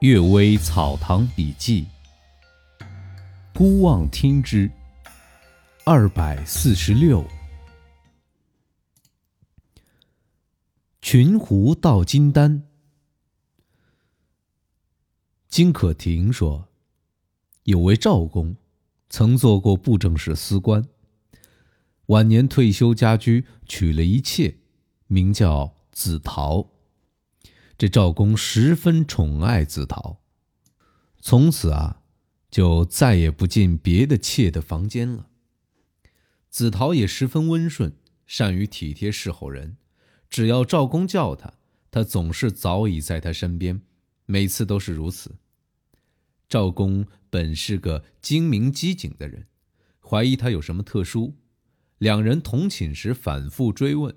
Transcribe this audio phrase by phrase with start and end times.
[0.00, 1.84] 岳微草堂笔记》，
[3.52, 4.70] 孤望听之，
[5.84, 7.26] 二百四十六。
[11.02, 12.62] 群狐到金丹。
[15.48, 16.68] 金可亭说，
[17.64, 18.54] 有位赵公，
[19.10, 20.86] 曾做过布政使司官，
[22.06, 24.58] 晚年退休家居，娶了一妾，
[25.08, 26.77] 名叫紫陶。
[27.78, 30.20] 这赵公十分宠爱子陶，
[31.20, 32.02] 从此啊，
[32.50, 35.30] 就再也不进别的妾的房间了。
[36.50, 37.96] 子陶也十分温顺，
[38.26, 39.76] 善于体贴侍候人，
[40.28, 41.54] 只要赵公叫他，
[41.92, 43.80] 他总是早已在他身边，
[44.26, 45.36] 每次都是如此。
[46.48, 49.46] 赵公本是个精明机警的人，
[50.00, 51.36] 怀疑他有什么特殊，
[51.98, 54.16] 两人同寝时反复追问，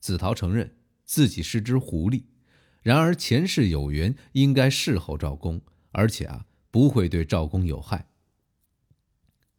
[0.00, 2.22] 子陶承认自己是只狐狸。
[2.86, 8.06] 然而前世有缘，应该侍候赵公，而且啊不会对赵公有害。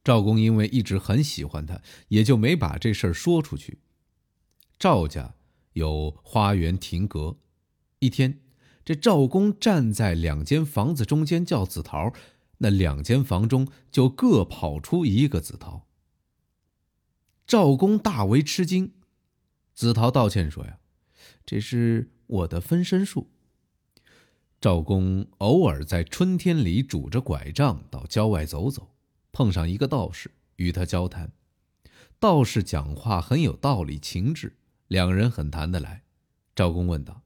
[0.01, 3.79] 赵公因为一直很喜欢他，也就没把这事儿说出去。
[4.79, 5.35] 赵家
[5.73, 7.37] 有花园亭阁，
[7.99, 8.39] 一天，
[8.85, 12.13] 这赵公站在两间房子中间叫紫桃，
[12.59, 15.85] 那两间房中就各跑出一个紫桃。
[17.45, 18.93] 赵公大为吃惊，
[19.73, 20.79] 紫桃道歉说：“呀，
[21.45, 23.29] 这是。”我的分身术。
[24.59, 28.95] 赵公偶尔在春天里拄着拐杖到郊外走走，
[29.31, 31.31] 碰上一个道士，与他交谈。
[32.19, 36.03] 道士讲话很有道理，情致，两人很谈得来。
[36.55, 37.21] 赵公问道：“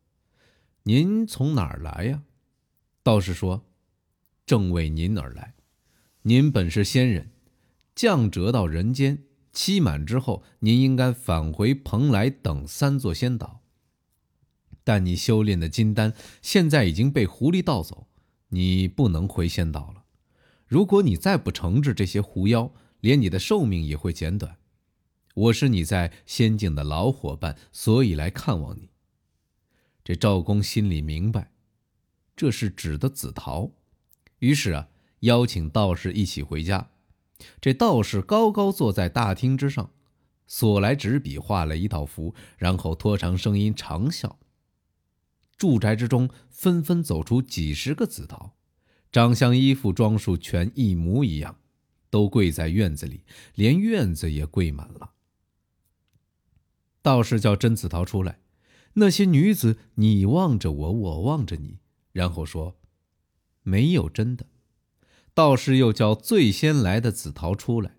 [0.84, 2.24] 您从哪儿来呀？”
[3.02, 3.66] 道士说
[4.46, 5.56] ：“正为您而来。
[6.24, 7.32] 您本是仙人，
[7.96, 13.61] 降谪到人间，期满之后，您应该返回蓬莱等三座仙岛。”
[14.84, 18.08] 但你修炼的金丹现在已经被狐狸盗走，
[18.50, 20.04] 你不能回仙岛了。
[20.68, 24.58] 如果你再不惩治这些狐妖，连你的寿命也会减短。
[25.34, 28.90] 我是你在仙境的老伙伴，所以来看望你。
[30.04, 31.52] 这赵公心里明白，
[32.36, 33.72] 这是指的紫陶，
[34.40, 34.90] 于是啊，
[35.22, 36.90] 邀请道士一起回家。
[37.60, 39.92] 这道士高高坐在大厅之上，
[40.48, 44.36] 所来纸笔画了一道符，然后拖长声音长啸。
[45.62, 48.56] 住宅之中纷纷走出几十个紫桃，
[49.12, 51.56] 长相、衣服、装束全一模一样，
[52.10, 53.24] 都跪在院子里，
[53.54, 55.12] 连院子也跪满了。
[57.04, 58.40] 道士叫甄子桃出来，
[58.94, 61.78] 那些女子你望着我，我望着你，
[62.12, 62.80] 然后说
[63.62, 64.48] ：“没有真的。”
[65.36, 67.98] 道士又叫最先来的紫桃出来，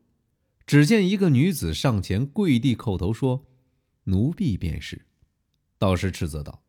[0.67, 3.47] 只见一个女子上前跪地叩头说
[4.11, 5.06] ：“奴婢便是。”
[5.79, 6.65] 道士斥责道。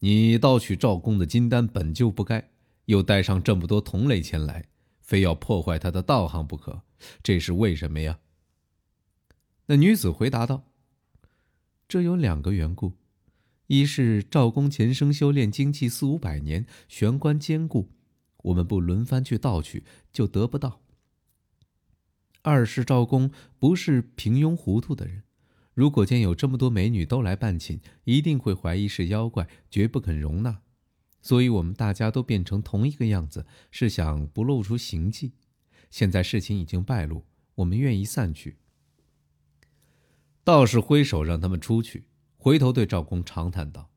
[0.00, 2.50] 你盗取赵公的金丹本就不该，
[2.86, 4.64] 又带上这么多同类前来，
[5.00, 6.82] 非要破坏他的道行不可，
[7.22, 8.18] 这是为什么呀？
[9.66, 10.64] 那女子回答道
[11.86, 12.94] ：“这有两个缘故，
[13.66, 17.90] 一是赵公前生修炼精气四五百年，玄关坚固，
[18.44, 20.80] 我们不轮番去盗取就得不到；
[22.40, 25.24] 二是赵公不是平庸糊涂的人。”
[25.80, 30.60] 如果见有这么多美女都来办寝，一定会怀疑是妖怪，绝不肯容纳。
[31.22, 35.32] 所以，我们大家都变成同一个样子，是想不露出行迹。
[35.90, 37.24] 现在事情已经败露，
[37.54, 38.58] 我们愿意散去。
[40.44, 42.04] 道士挥手让他们出去，
[42.36, 43.88] 回头对赵公长叹道：“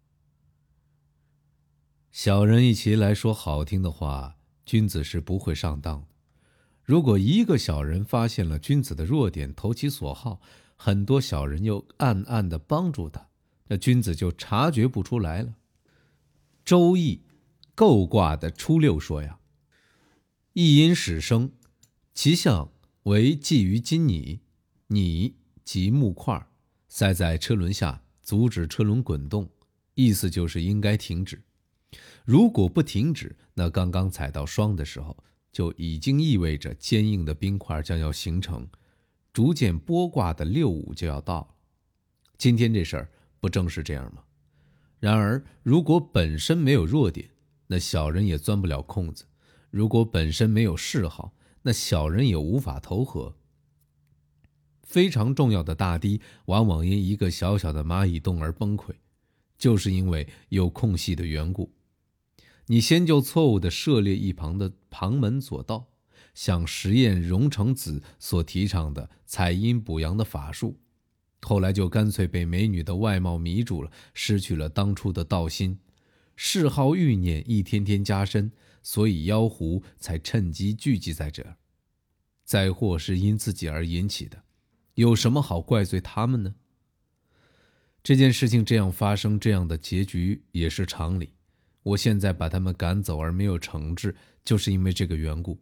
[2.12, 6.08] 小人一齐来说好听的话，君子是不会上当的。
[6.82, 10.40] 如果一个小人发现了君子的弱点，投其所好。”
[10.86, 13.30] 很多小人又暗暗的帮助他，
[13.68, 15.48] 那君子就察觉不出来了。
[16.66, 17.16] 《周易》
[17.74, 19.40] 构卦的初六说呀
[20.52, 21.54] ：“一因始生，
[22.14, 22.70] 其象
[23.04, 24.42] 为寄于金拟，
[24.88, 26.46] 拟即木块，
[26.90, 29.50] 塞在车轮下，阻止车轮滚动。
[29.94, 31.42] 意思就是应该停止。
[32.26, 35.16] 如果不停止，那刚刚踩到霜的时候，
[35.50, 38.68] 就已经意味着坚硬的冰块将要形成。”
[39.34, 41.48] 逐渐剥卦的六五就要到了，
[42.38, 43.10] 今天这事儿
[43.40, 44.24] 不正是这样吗？
[45.00, 47.32] 然而，如果本身没有弱点，
[47.68, 49.26] 那小人也钻不了空子；
[49.72, 51.34] 如果本身没有嗜好，
[51.64, 53.36] 那小人也无法投合。
[54.84, 58.92] 非常重要的大堤，往往因一个小小的蚂蚁洞而崩溃，
[59.58, 61.74] 就是因为有空隙的缘故。
[62.68, 65.88] 你先就错误的涉猎一旁的旁门左道。
[66.34, 70.80] 像实验荣成子所提倡的采阴补阳的法术，
[71.42, 75.80] 后来就干脆被美女的外貌迷住了，失去了当初的道心。
[76.36, 78.52] 嗜好欲念一天天加深，
[78.82, 81.58] 所以妖狐才趁机聚集在这儿。
[82.44, 84.44] 灾祸是因自己而引起的，
[84.96, 86.56] 有什么好怪罪他们呢？
[88.02, 91.34] 这件事情这样发生，这样的结局也是常理。
[91.84, 95.60] 我现在把他们赶走而没有惩治，就是因为这个缘故。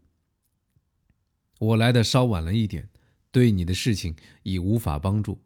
[1.61, 2.89] 我来的稍晚了一点，
[3.31, 5.39] 对你的事情已无法帮助。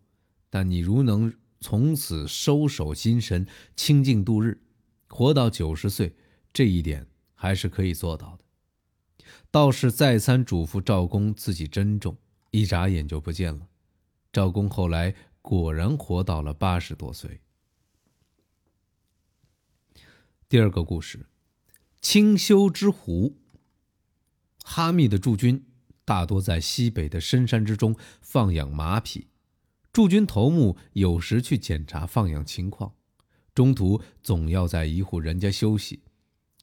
[0.49, 3.45] 但你如能从此收手心神，
[3.75, 4.57] 清静度日，
[5.09, 6.15] 活到九十岁，
[6.53, 8.45] 这一点还是可以做到的。
[9.51, 12.17] 道士再三嘱咐赵公自己珍重，
[12.51, 13.67] 一眨眼就不见了。
[14.31, 17.41] 赵公后来果然活到了八十多岁。
[20.47, 21.25] 第二个故事，
[21.99, 23.35] 清修之湖。
[24.63, 25.63] 哈密的驻军
[26.05, 29.27] 大多在西北的深山之中放养马匹，
[29.91, 32.93] 驻军头目有时去检查放养情况，
[33.53, 36.03] 中途总要在一户人家休息。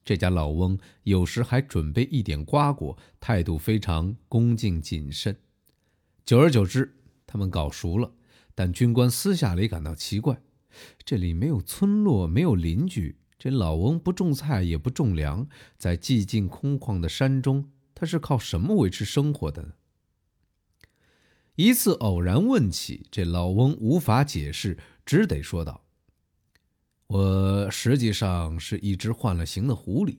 [0.04, 5.36] 这家老翁有时还准备一点瓜果，态度非常恭敬谨慎。
[6.24, 6.96] 久而久之，
[7.26, 8.12] 他们搞熟了。
[8.54, 10.40] 但军官私下里感到奇怪：
[11.04, 19.72] 这里没有村落，没有邻居，这老翁不种菜，也不种粮，在寂静空旷的山中，他是靠什么维持生活的呢？
[21.54, 25.84] 一次偶然问起，这老翁无法解释，只得说道。
[27.08, 30.16] 我实际上是一只换了形的狐狸。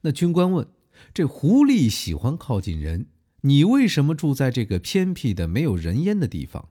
[0.00, 0.66] 那军官问
[1.12, 3.08] ：“这狐狸喜欢靠近人，
[3.42, 6.70] 你为什么住在这个偏僻的没有人烟的地方？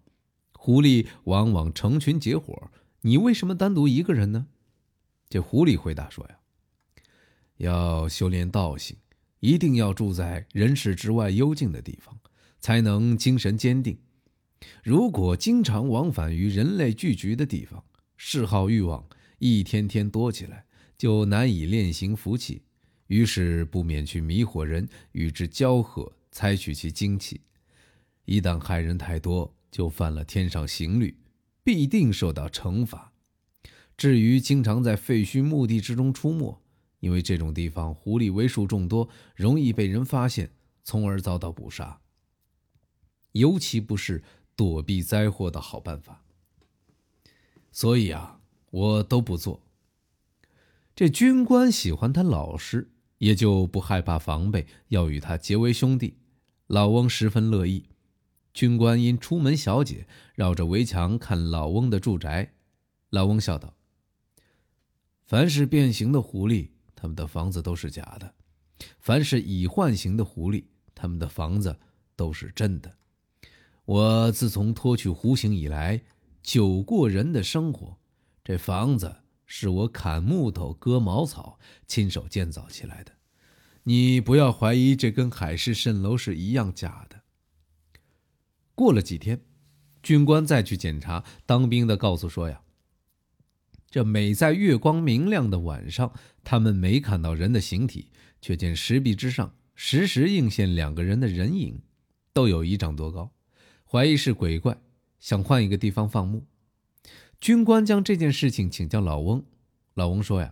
[0.54, 2.72] 狐狸往往成群结伙，
[3.02, 4.48] 你为什么单独一个人呢？”
[5.30, 6.36] 这狐狸回答说：“呀，
[7.58, 8.98] 要修炼道行，
[9.42, 12.18] 一定要住在人世之外幽静的地方，
[12.60, 13.98] 才能精神坚定。
[14.84, 17.84] 如果经常往返于人类聚集的地方，”
[18.24, 19.04] 嗜好欲望
[19.40, 20.64] 一天天多起来，
[20.96, 22.62] 就难以练行福气，
[23.08, 27.42] 于是不免去迷惑人，与之交合，采取其精气。
[28.26, 31.18] 一旦害人太多，就犯了天上刑律，
[31.64, 33.12] 必定受到惩罚。
[33.98, 36.62] 至于经常在废墟墓地之中出没，
[37.02, 40.50] 因为这种地方狐狸为数众多，容易被人发现，
[40.84, 42.00] 从而遭到捕杀。
[43.34, 44.24] 尤其不是
[44.56, 46.24] 躲避灾祸的好办法。
[47.72, 49.62] 所以啊，我都不做。
[50.96, 56.18] 这军官喜欢他老实，也就不害怕防备，要与他结为兄弟。
[56.68, 57.86] 老翁十分乐意。
[58.54, 60.06] 军官因出门小姐，
[60.36, 62.54] 绕着围墙看老翁的住宅。
[63.10, 63.74] 老翁笑道
[65.24, 66.72] ：“凡是变形的狐狸，
[67.02, 68.28] 他们的房子都是假的；
[69.00, 71.80] 凡是已换形的狐狸，他们的房子
[72.16, 72.94] 都是真的。
[73.86, 76.04] 我自从脱去狐形以来。”
[76.44, 78.00] 久过人的生活，
[78.44, 83.12] 这房子是我砍木头、割茅草，亲手建造起来的。
[83.84, 87.22] 你不要怀疑，这跟海市蜃楼是一样假的。
[88.74, 89.40] 过了几天，
[90.02, 92.64] 军官再去检查，当兵的告诉说呀，
[93.92, 96.12] 这每在月光明亮的晚上，
[96.44, 98.08] 他们没看到人的形体，
[98.42, 101.82] 却见石壁之上时时映现两个人的人影，
[102.34, 103.32] 都有一丈多高，
[103.86, 104.82] 怀疑是鬼怪。
[105.20, 106.48] 想换一个地方放牧，
[107.40, 109.46] 军官将这件事情请教老翁。
[109.94, 110.52] 老翁说：“呀，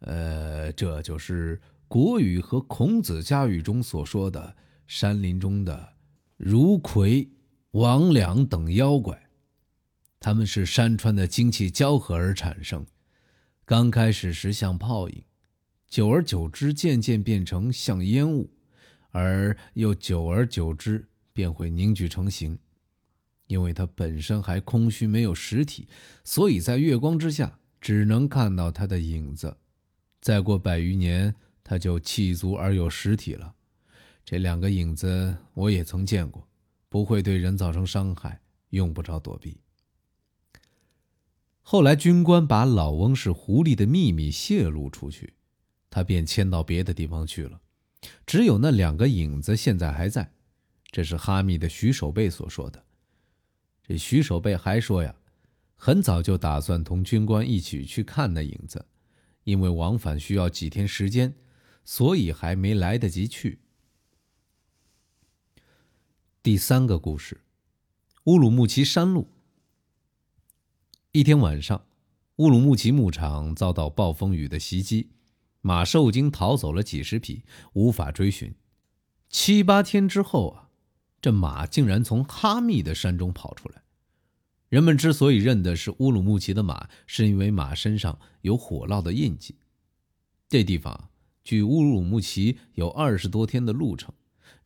[0.00, 1.58] 呃，这就是
[1.88, 4.54] 国语和孔子家语中所说的
[4.86, 5.94] 山林中的
[6.36, 7.30] 如魁、
[7.70, 9.25] 王两等妖怪，
[10.18, 12.84] 他们是山川的精气交合而产生。
[13.64, 15.24] 刚开始时像泡影，
[15.88, 18.50] 久而久之渐渐变成像烟雾，
[19.10, 22.58] 而又久而久之便会凝聚成形。”
[23.46, 25.86] 因为它本身还空虚，没有实体，
[26.24, 29.56] 所以在月光之下只能看到它的影子。
[30.20, 31.32] 再过百余年，
[31.62, 33.54] 它就气足而有实体了。
[34.24, 36.48] 这两个影子我也曾见过，
[36.88, 39.60] 不会对人造成伤害，用不着躲避。
[41.68, 45.34] 后来军官把老翁是狐狸的秘密泄露出去，
[45.90, 47.60] 他便迁到别的地方去了。
[48.24, 50.30] 只有那两个影子现在还在，
[50.92, 52.84] 这是哈密的徐守备所说的。
[53.82, 55.16] 这徐守备还说呀，
[55.74, 58.86] 很早就打算同军官一起去看那影子，
[59.42, 61.34] 因为往返需要几天时间，
[61.84, 63.58] 所以还没来得及去。
[66.44, 67.40] 第三个故事，
[68.26, 69.32] 乌鲁木齐山路。
[71.16, 71.86] 一天晚上，
[72.36, 75.12] 乌鲁木齐牧场遭到暴风雨的袭击，
[75.62, 77.42] 马受惊逃走了几十匹，
[77.72, 78.54] 无法追寻。
[79.30, 80.68] 七八天之后啊。
[81.22, 83.82] 这马竟然从哈密的山中跑出来，
[84.68, 89.56] 人们之所以认得是乌鲁木齐的马，是因为马身上有火烙的印记。
[90.50, 91.08] 这地方
[91.42, 94.12] 距乌鲁木齐有二十多天的路程，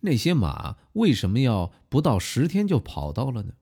[0.01, 3.55] 那些马为什么要不到十天就跑到了呢？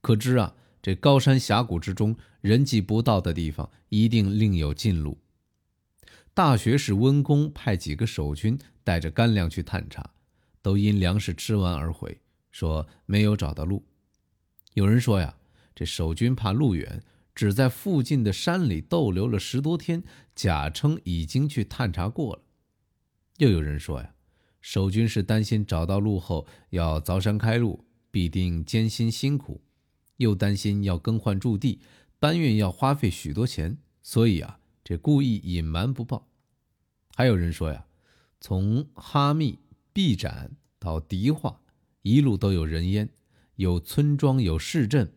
[0.00, 5.16] 可知啊，这高山峡谷之中，人迹不到的地方，一定另有近路。
[6.34, 10.10] 大学士温公派几个守军带着干粮去探查，
[10.60, 13.82] 都因粮食吃完而回，说没有找到路。
[14.74, 15.34] 有人说呀，
[15.74, 17.02] 这守军怕路远，
[17.34, 20.02] 只在附近的山里逗留了十多天，
[20.34, 22.42] 假称已经去探查过了。
[23.38, 24.12] 又有人说呀，
[24.60, 29.62] 守军是担心找到路后要凿山开路，必定艰辛辛苦，
[30.16, 31.80] 又担心要更换驻地，
[32.18, 34.60] 搬运要花费许多钱，所以啊。
[34.86, 36.28] 这故意隐瞒不报，
[37.14, 37.86] 还有人说呀，
[38.38, 39.58] 从哈密、
[39.94, 41.58] 毕展到迪化，
[42.02, 43.08] 一路都有人烟，
[43.56, 45.10] 有村庄，有市镇，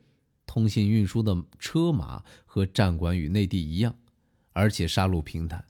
[0.46, 3.94] 通信运输的车马和站馆与内地一样，
[4.54, 5.66] 而且沙路平坦。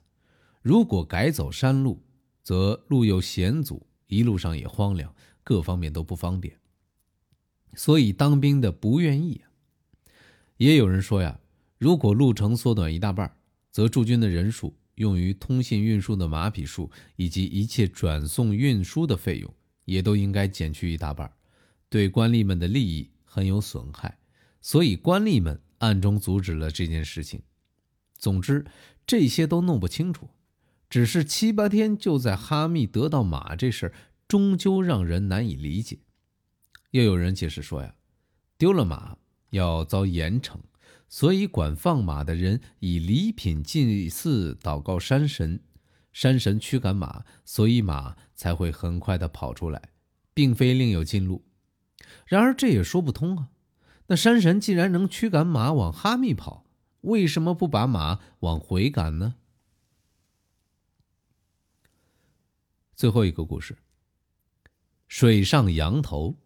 [0.62, 2.00] 如果改走山路，
[2.44, 6.57] 则路又险阻，一路上也荒凉，各方面都不方便。
[7.74, 9.50] 所以当兵的不愿意啊。
[10.56, 11.38] 也有人说呀，
[11.78, 13.36] 如果路程缩短一大半
[13.70, 21.30] 则驻军的人数、用于通信运输的马匹数以及一切转送运输的费用，也都应该减去一大半，
[21.88, 24.18] 对官吏们的利益很有损害。
[24.60, 27.42] 所以官吏们暗中阻止了这件事情。
[28.16, 28.66] 总之，
[29.06, 30.28] 这些都弄不清楚，
[30.90, 33.94] 只是七八天就在哈密得到马这事儿，
[34.26, 35.98] 终究让人难以理解。
[36.90, 37.94] 又有人解释说呀，
[38.56, 39.18] 丢了马
[39.50, 40.56] 要遭严惩。
[41.10, 45.60] 所以，管放马的人以礼品祭祀、祷告山神，
[46.12, 49.90] 山神驱赶马，所以马才会很快的跑出来，
[50.34, 51.46] 并非另有近路。
[52.26, 53.48] 然而，这也说不通啊！
[54.08, 56.66] 那山神既然能驱赶马往哈密跑，
[57.00, 59.36] 为什么不把马往回赶呢？
[62.94, 63.78] 最后一个故事：
[65.06, 66.36] 水上羊头。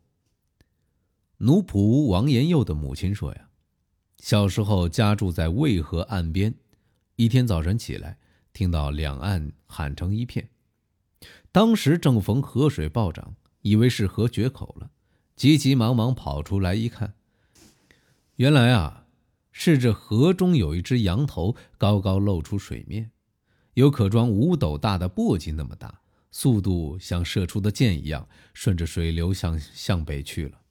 [1.44, 3.49] 奴仆王延佑的母亲说：“呀。”
[4.22, 6.54] 小时候家住在渭河岸边，
[7.16, 8.16] 一天早晨起来，
[8.52, 10.49] 听到两岸喊成一片。
[11.50, 14.92] 当时正逢河水暴涨，以为是河决口了，
[15.34, 17.14] 急急忙忙跑出来一看，
[18.37, 19.06] 原来啊，
[19.50, 23.11] 是这河中有一只羊头高高露出水面，
[23.75, 30.62] 有可装五斗大的簸箕那么大，速度像射出的箭一样，顺着水流向向北去了。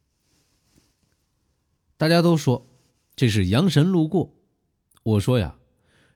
[2.02, 2.68] 大家都说。
[3.16, 4.34] 这是阳神路过，
[5.04, 5.60] 我说呀，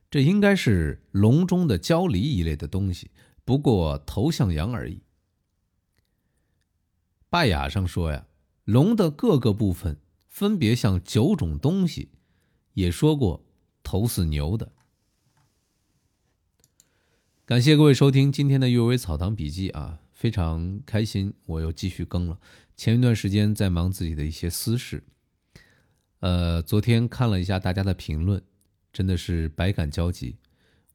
[0.09, 3.11] 这应该是龙中的蛟离一类的东西，
[3.43, 5.03] 不过头像羊而已。
[7.29, 8.25] 拜雅上说呀，
[8.63, 12.09] 龙的各个部分分别像九种东西，
[12.73, 13.45] 也说过
[13.83, 14.71] 头似牛的。
[17.45, 22.39] 感谢各位收听今天的《阅微草堂笔记》啊，非常开心，我又继续更了。
[22.75, 25.03] 前一段时间在忙自己的一些私事。
[26.25, 28.41] 呃，昨天看了一下大家的评论，
[28.91, 30.35] 真的是百感交集。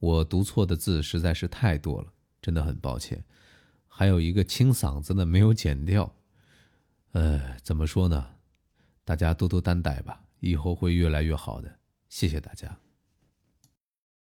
[0.01, 3.23] 我读错的字实在是太多了，真的很抱歉。
[3.87, 6.13] 还有一个清嗓子的没有剪掉。
[7.13, 8.27] 呃，怎么说呢？
[9.05, 11.79] 大家多多担待吧，以后会越来越好的。
[12.09, 12.81] 谢谢大家。